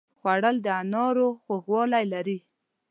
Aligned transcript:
خوړل 0.19 0.55
د 0.65 0.67
انارو 0.81 1.27
خوږوالی 1.43 2.05
لري 2.13 2.37